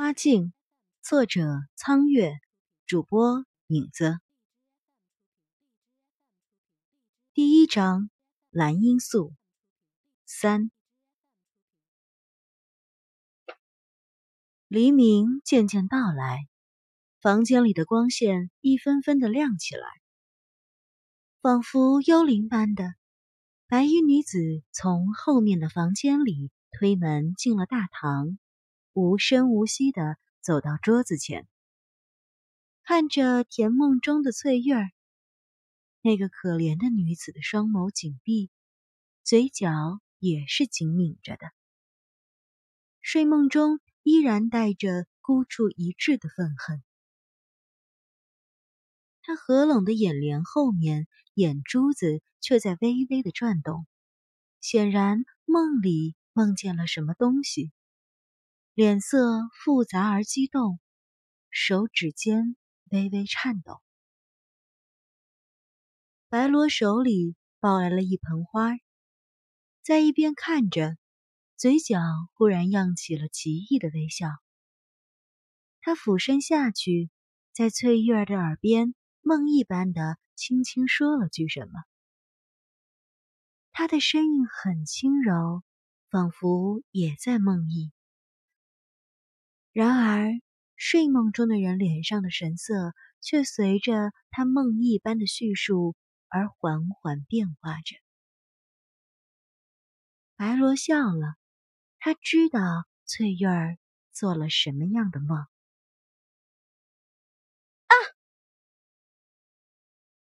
[0.00, 0.52] 花镜，
[1.02, 1.42] 作者
[1.74, 2.38] 苍月，
[2.86, 4.20] 主播影子。
[7.34, 8.08] 第一章：
[8.50, 9.34] 蓝罂粟
[10.24, 10.70] 三。
[14.68, 16.46] 黎明渐渐到来，
[17.20, 19.84] 房间里的光线一分分的亮起来，
[21.42, 22.94] 仿佛幽灵般的
[23.66, 24.38] 白衣女子
[24.70, 28.38] 从后面的房间里推门进了大堂。
[28.98, 31.46] 无声无息的走到桌子前，
[32.82, 34.90] 看着甜梦中的翠月儿，
[36.00, 38.50] 那个可怜的女子的双眸紧闭，
[39.22, 41.46] 嘴角也是紧抿着的，
[43.00, 46.82] 睡梦中依然带着孤注一掷的愤恨。
[49.22, 53.86] 他合拢的眼帘后面，眼珠子却在微微的转动，
[54.60, 57.70] 显然梦里梦见了什么东西。
[58.78, 59.18] 脸色
[59.64, 60.78] 复杂而激动，
[61.50, 62.54] 手指尖
[62.92, 63.80] 微微颤抖。
[66.28, 68.76] 白罗手里抱来了一盆花，
[69.82, 70.96] 在一边看着，
[71.56, 71.98] 嘴角
[72.34, 74.28] 忽然漾起了奇异的微笑。
[75.80, 77.10] 他俯身下去，
[77.52, 81.72] 在翠玉儿的耳边梦一般的轻轻说了句什么。
[83.72, 85.64] 他的声音很轻柔，
[86.10, 87.90] 仿佛也在梦呓。
[89.78, 90.32] 然而，
[90.74, 95.94] 睡梦中的人脸上的神色却随着他梦一般的叙述
[96.26, 97.94] 而缓缓变化着。
[100.34, 101.36] 白罗笑了，
[102.00, 102.58] 他知道
[103.04, 103.78] 翠玉儿
[104.10, 105.38] 做了什么样的梦。
[107.86, 107.94] 啊！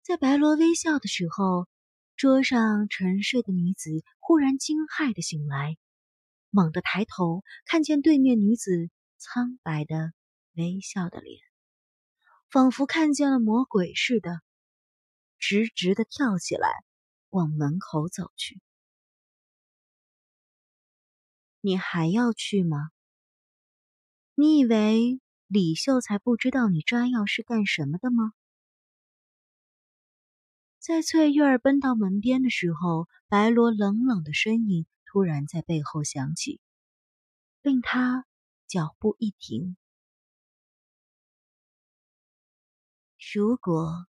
[0.00, 1.68] 在白罗微笑的时候，
[2.16, 5.76] 桌上沉睡的女子忽然惊骇的醒来，
[6.48, 8.90] 猛地抬头，看见对面女子。
[9.18, 10.12] 苍白的、
[10.54, 11.40] 微笑的脸，
[12.50, 14.40] 仿佛看见了魔鬼似的，
[15.38, 16.68] 直直的跳起来，
[17.30, 18.60] 往门口走去。
[21.60, 22.90] 你还要去吗？
[24.34, 28.32] 你以为李秀才不知道你抓药是干什么的吗？
[30.78, 36.60] 在翠玉儿奔到门边的时候，白罗冷冷的声音突然在背后响起，
[37.62, 38.24] 令他。
[38.66, 39.76] 脚步一停。
[43.34, 44.06] 如果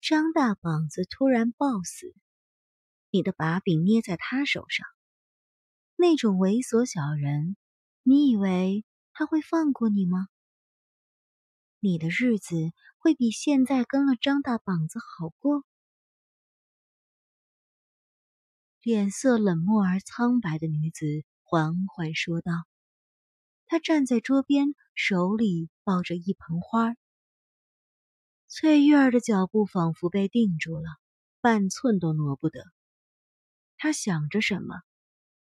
[0.00, 2.14] 张大膀子突然暴死，
[3.10, 4.86] 你的把柄捏在他手上，
[5.96, 7.56] 那种猥琐小人，
[8.02, 10.28] 你以为他会放过你吗？
[11.80, 12.54] 你的日子
[12.98, 15.64] 会比现在跟了张大膀子好过？
[18.82, 21.06] 脸色冷漠而苍白的女子
[21.42, 22.69] 缓缓说道。
[23.70, 26.96] 他站在桌边，手里抱着一盆花。
[28.48, 30.82] 翠玉儿的脚步仿佛被定住了，
[31.40, 32.64] 半寸都挪不得。
[33.78, 34.80] 他想着什么，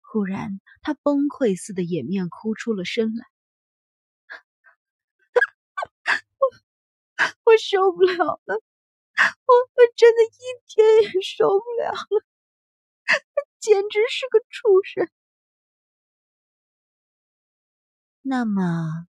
[0.00, 3.26] 忽然他崩溃似的掩面哭出了声来
[7.44, 8.54] ：“我 我受不了了，
[9.46, 10.38] 我我真的一
[10.68, 12.24] 天也受不了了，
[13.60, 15.08] 简直是个畜生。”
[18.26, 19.06] 那么，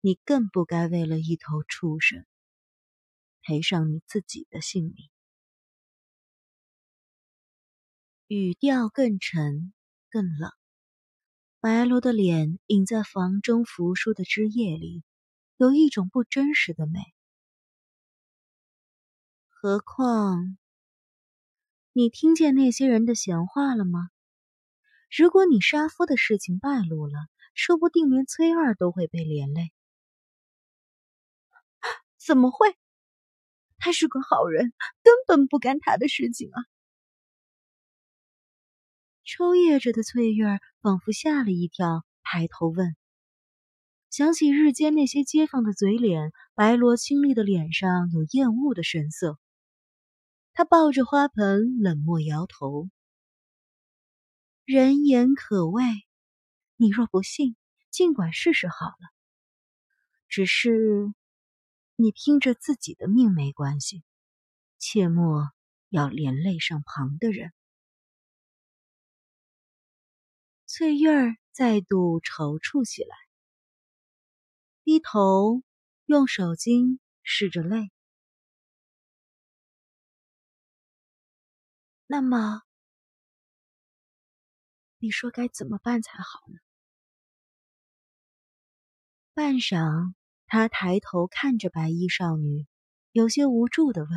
[0.00, 2.26] 你更不该为了一头畜生
[3.42, 5.08] 赔上你自己的性命。
[8.26, 9.72] 语调更沉，
[10.10, 10.50] 更冷。
[11.60, 15.04] 白罗的脸隐在房中扶疏的枝叶里，
[15.56, 16.98] 有一种不真实的美。
[19.46, 20.58] 何况，
[21.92, 24.10] 你听见那些人的闲话了吗？
[25.16, 27.28] 如果你杀夫的事情败露了，
[27.58, 29.72] 说不定连崔二都会被连累。
[32.16, 32.76] 怎么会？
[33.78, 36.62] 他是个好人，根本不干他的事情啊！
[39.24, 42.96] 抽噎着的翠玉儿仿佛吓了一跳，抬头问
[44.08, 49.36] ：“想起日间那些街坊的嘴脸，白罗清丽的脸上有厌恶的神色。”
[50.54, 52.88] 他抱着花盆，冷漠摇头
[54.64, 55.82] ：“人言可畏。”
[56.80, 57.56] 你若不信，
[57.90, 59.12] 尽管试试好了。
[60.28, 61.12] 只是
[61.96, 64.04] 你拼着自己的命没关系，
[64.78, 65.50] 切莫
[65.88, 67.52] 要连累上旁的人。
[70.66, 73.16] 翠玉儿再度踌躇起来，
[74.84, 75.64] 低头
[76.04, 77.90] 用手巾拭着泪。
[82.06, 82.62] 那么，
[84.98, 86.60] 你说该怎么办才好呢？
[89.38, 90.14] 半晌，
[90.48, 92.66] 他抬头看着白衣少女，
[93.12, 94.10] 有些无助的问。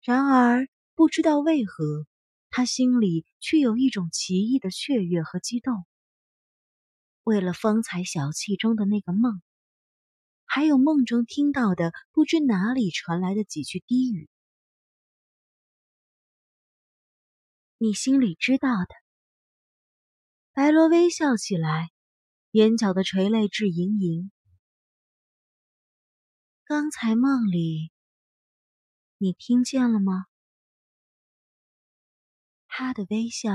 [0.00, 2.06] 然而不知道为何，
[2.50, 5.84] 他心里却有一种奇异的雀跃和激动。
[7.24, 9.42] 为了方才小憩中的那个梦，
[10.44, 14.30] 还有梦中听到的不知哪里传来的几句低语，
[17.76, 18.94] 你心里知道的。
[20.52, 21.90] 白罗微笑起来，
[22.52, 24.32] 眼角的垂泪痣盈盈。
[26.64, 27.92] 刚才梦里，
[29.18, 30.24] 你听见了吗？
[32.66, 33.50] 他的微笑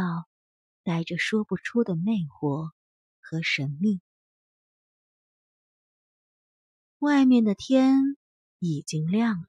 [0.83, 2.69] 带着说不出的魅惑
[3.19, 3.99] 和神秘。
[6.99, 7.99] 外面的天
[8.59, 9.47] 已经亮了，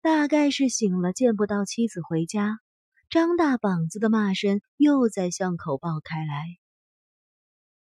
[0.00, 2.58] 大概是醒了，见不到妻子回家。
[3.08, 6.59] 张大膀子的骂声又在巷口爆开来。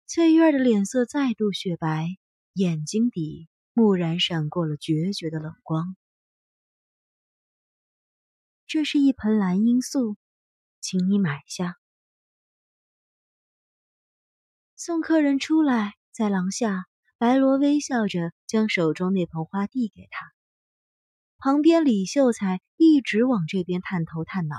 [0.08, 2.08] 翠玉儿的脸色再度雪白，
[2.54, 5.96] 眼睛底蓦然闪过了决绝的冷光。
[8.68, 10.16] 这是一盆蓝罂粟，
[10.80, 11.78] 请你买下。
[14.76, 16.86] 送客人出来，在廊下，
[17.18, 20.32] 白罗微笑着将手中那盆花递给他。
[21.40, 24.56] 旁边李秀才一直往这边探头探脑。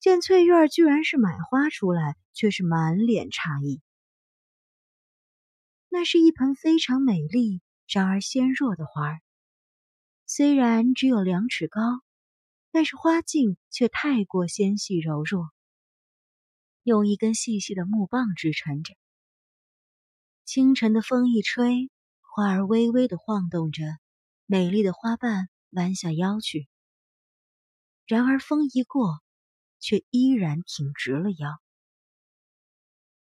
[0.00, 3.82] 见翠玉儿居然是买花出来，却是满脸诧异。
[5.96, 9.18] 那是一盆非常美丽，然而纤弱的花
[10.26, 11.80] 虽然只有两尺高，
[12.70, 15.48] 但是花茎却太过纤细柔弱，
[16.82, 18.92] 用一根细细的木棒支撑着。
[20.44, 21.90] 清晨的风一吹，
[22.20, 23.82] 花儿微微的晃动着，
[24.44, 26.68] 美丽的花瓣弯下腰去。
[28.06, 29.22] 然而风一过。
[29.78, 31.60] 却依然挺直了腰，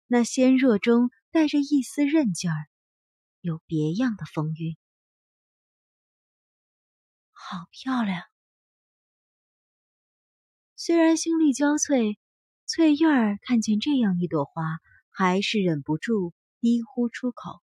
[0.06, 2.68] 那纤弱中带着一丝韧劲儿，
[3.40, 4.76] 有别样的风韵。
[7.32, 8.22] 好漂亮！
[10.74, 12.16] 虽然心力交瘁，
[12.66, 14.62] 翠玉儿看见这样一朵花，
[15.10, 17.60] 还是忍不住低呼出口。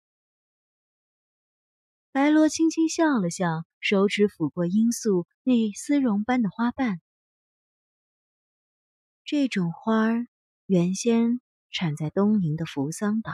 [2.11, 7.01] 白罗轻轻笑了笑，手指抚过罂粟那丝绒般的花瓣。
[9.25, 10.27] 这种花儿
[10.67, 13.33] 原先产在东瀛的扶桑岛。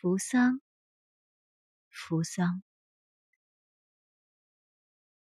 [0.00, 0.60] 扶桑，
[1.90, 2.62] 扶桑，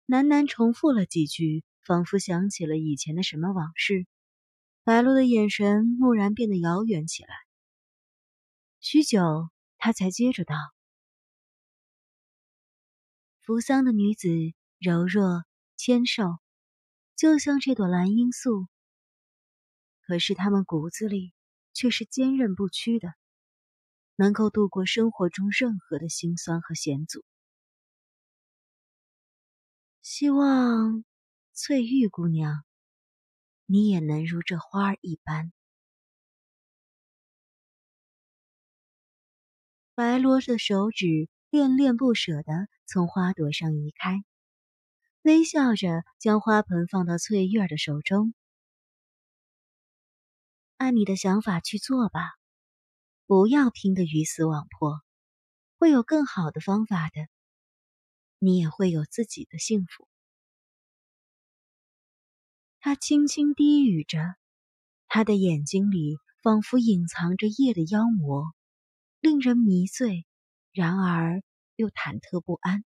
[0.06, 4.06] 喃喃重复了几句，仿佛想起了以前的什么往事。
[4.84, 7.34] 白露的眼神蓦然变得遥远起来。
[8.78, 10.54] 许久，他才接着道
[13.42, 14.28] ：“扶桑的女子
[14.78, 15.44] 柔弱
[15.76, 16.38] 纤瘦。”
[17.18, 18.68] 就像这朵蓝罂粟，
[20.06, 21.34] 可是他们骨子里
[21.72, 23.12] 却是坚韧不屈的，
[24.20, 27.24] 能够度过生活中任何的辛酸和险阻。
[30.02, 31.06] 希望
[31.54, 32.62] 翠玉姑娘，
[33.64, 35.54] 你也能如这花儿一般。
[39.94, 44.22] 白罗的手指恋恋不舍的从花朵上移开。
[45.22, 48.34] 微笑着将花盆放到翠玉儿的手中，
[50.76, 52.20] 按你的想法去做吧，
[53.30, 55.02] 不要拼得鱼死网破，
[55.78, 57.28] 会有更好的方法的，
[58.40, 60.08] 你也会有自己的幸福。
[62.80, 64.18] 他轻轻低语着，
[65.06, 68.52] 他的眼睛里仿佛隐藏着夜的妖魔，
[69.20, 70.26] 令人迷醉，
[70.72, 71.40] 然而
[71.76, 72.82] 又忐忑不安。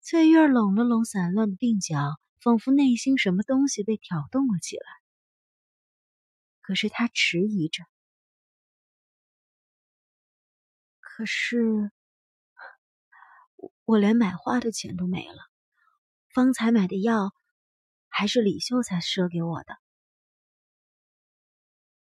[0.00, 4.86] 翠玉儿拢了拢散乱的鬓角，仿佛内心什么东西被挑动了起来。
[6.62, 7.84] 可是她迟疑着。
[11.16, 11.90] 可是，
[13.56, 15.38] 我我连买花的钱都没了，
[16.28, 17.32] 方才买的药
[18.10, 19.78] 还是李秀才赊给我的。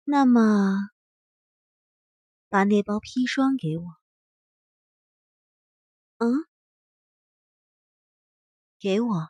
[0.06, 0.90] 那么，
[2.50, 3.86] 把那包砒霜给我。
[6.20, 6.46] 嗯。
[8.80, 9.30] 给我，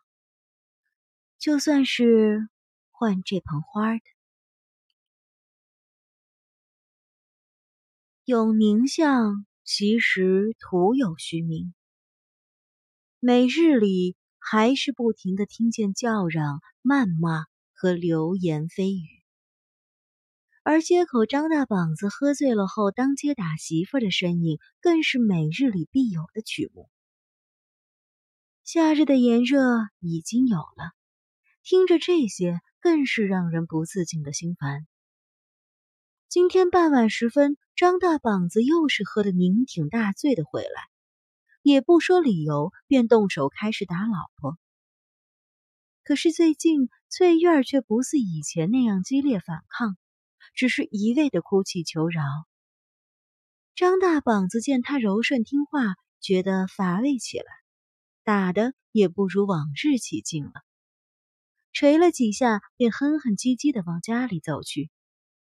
[1.38, 2.50] 就算是
[2.90, 4.02] 换这盆花的。
[8.26, 11.74] 永宁巷其实徒有虚名，
[13.20, 19.24] 每日里还是不停的听见叫嚷、谩骂和流言蜚语，
[20.64, 26.90] 而街口张大膀子喝醉了后当街打媳妇的身影，更是每日里必有的曲目。
[28.66, 29.60] 夏日的炎热
[30.00, 30.92] 已经有了，
[31.64, 34.86] 听着这些更是让人不自禁的心烦。
[36.34, 40.90] 今天傍晚时分，张大膀子又是喝得酩酊大醉的回来，
[41.62, 44.58] 也不说理由，便动手开始打老婆。
[46.04, 49.96] 可是最近翠月儿却不似以前那样激烈反抗，
[50.56, 52.24] 只是一味的哭泣求饶。
[53.76, 57.46] 张大膀子见他柔顺听话，觉得乏味起来，
[58.24, 60.54] 打的也不如往日起劲了。
[61.74, 64.90] 捶了几下，便哼哼唧唧的往家里走去，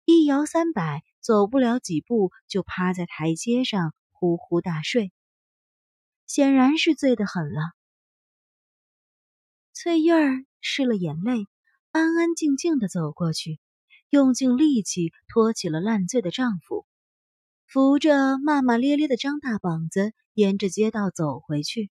[0.06, 5.12] 一摇三摆，走不了几步，就趴在台阶上呼呼大睡，
[6.28, 7.62] 显然是醉得很了。
[9.74, 11.48] 翠玉儿拭了眼泪，
[11.92, 13.60] 安安静静的走过去，
[14.10, 16.86] 用尽力气托起了烂醉的丈夫，
[17.66, 21.90] 扶着骂骂咧咧的张大膀子，沿着街道走回去。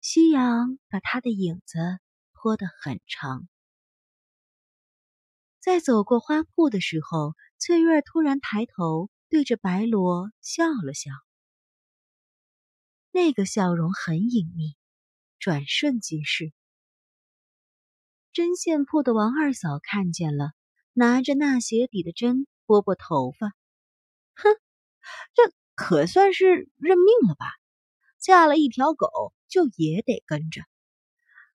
[0.00, 1.78] 夕阳把他的影子
[2.34, 3.48] 拖得很长。
[5.64, 11.10] 在走过花铺的时候，翠玉儿突然抬头对着白罗笑了笑，
[13.10, 14.76] 那个笑容很隐秘。
[15.38, 16.52] 转瞬即逝。
[18.34, 20.52] 针线铺的王二嫂看见了，
[20.92, 23.54] 拿着那鞋底的针拨拨头发，
[24.34, 24.54] 哼，
[25.32, 27.46] 这可算是认命了吧？
[28.18, 29.08] 嫁了一条狗，
[29.48, 30.60] 就也得跟着。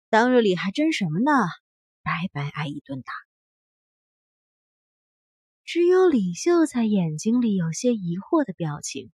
[0.09, 1.31] 当日里还争什么呢？
[2.01, 3.13] 白白挨一顿打。
[5.71, 9.11] 只有李秀才眼睛里有些疑惑的表情。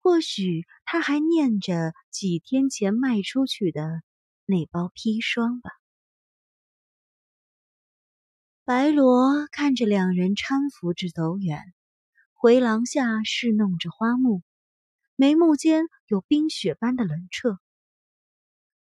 [0.00, 4.00] 或许他还念着几天前卖出去的
[4.46, 5.70] 那包砒霜吧。
[8.64, 11.74] 白罗看着两人搀扶着走远，
[12.32, 14.40] 回廊下侍弄着花木，
[15.16, 17.58] 眉目间有冰雪般的冷彻。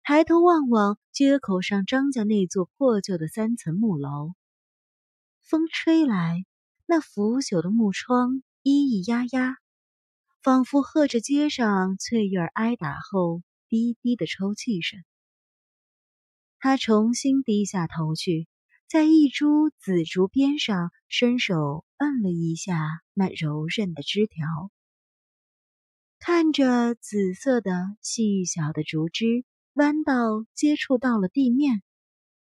[0.04, 4.34] 抬头望望街口上张家那座破旧的三层木楼，
[5.42, 6.46] 风吹来，
[6.86, 9.56] 那腐朽的木窗咿咿呀呀。
[10.42, 15.00] 仿佛和着街上翠玉儿挨打后低低的抽泣声。
[16.60, 18.46] 他重新低下头去，
[18.88, 22.78] 在一株紫竹边上伸手摁了一下
[23.12, 24.70] 那柔韧的枝条，
[26.20, 31.82] 看着紫色的细小的竹枝弯到接触到了地面，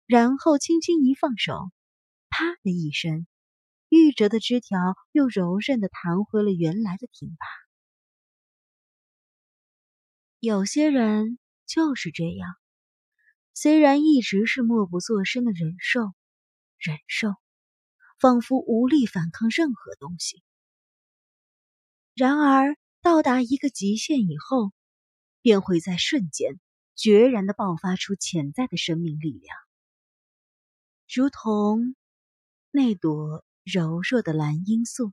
[0.06, 1.70] 然后轻轻一放手，
[2.30, 3.26] 啪的一声，
[3.90, 4.78] 玉折的枝条
[5.12, 7.47] 又柔韧的弹回了原来的挺拔。
[10.38, 12.54] 有些人就是这样，
[13.52, 16.14] 虽然一直是默不作声的忍受，
[16.78, 17.35] 忍受，
[18.18, 20.42] 仿佛无力反抗任何东西。
[22.14, 24.73] 然而到达一个极限以后，
[25.42, 26.61] 便会在瞬间
[26.94, 29.56] 决然的爆发出潜在的生命力量，
[31.12, 31.97] 如同
[32.70, 35.12] 那朵柔弱的蓝罂粟。